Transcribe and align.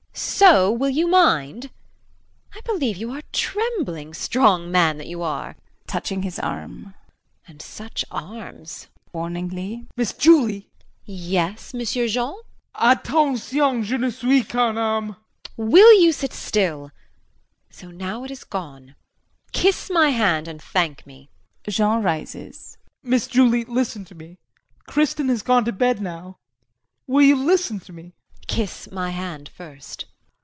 ]So 0.41 0.71
will 0.71 0.89
you 0.89 1.07
mind? 1.07 1.71
I 2.53 2.61
believe 2.61 2.97
you 2.97 3.11
are 3.11 3.21
trembling, 3.31 4.13
strong 4.13 4.69
man 4.71 4.97
that 4.97 5.07
you 5.07 5.21
are. 5.23 5.55
[Touching 5.87 6.23
his 6.23 6.37
arm.] 6.37 6.93
And 7.47 7.61
such 7.61 8.03
arms! 8.11 8.81
JEAN 8.81 8.89
[Warningly.] 9.13 9.87
Miss 9.95 10.13
Julie! 10.13 10.63
JULIE. 10.63 10.69
Yes, 11.05 11.73
Monsieur 11.73 12.07
Jean! 12.07 12.35
JEAN. 12.35 12.41
Attention. 12.97 13.83
Je 13.83 13.97
ne 13.97 14.09
suis 14.09 14.43
qu'un 14.45 14.75
homme! 14.77 15.15
JULIE. 15.57 15.69
Will 15.69 16.01
you 16.01 16.11
sit 16.11 16.33
still! 16.33 16.91
So, 17.69 17.89
now 17.89 18.23
it 18.23 18.31
is 18.31 18.43
gone! 18.43 18.95
Kiss 19.53 19.89
my 19.89 20.09
hand 20.09 20.47
and 20.47 20.61
thank 20.61 21.05
me! 21.07 21.29
[Jean 21.67 22.01
rises.] 22.03 22.75
JEAN. 23.03 23.09
Miss 23.11 23.27
Julie, 23.27 23.65
listen 23.65 24.05
to 24.05 24.15
me. 24.15 24.37
Kristin 24.89 25.29
has 25.29 25.41
gone 25.43 25.63
to 25.65 25.71
bed 25.71 26.01
now 26.01 26.37
will 27.07 27.23
you 27.23 27.35
listen 27.35 27.79
to 27.81 27.93
me 27.93 28.01
JULIE. 28.01 28.13
Kiss 28.47 28.91
my 28.91 29.11
hand 29.11 29.47
first. 29.49 30.05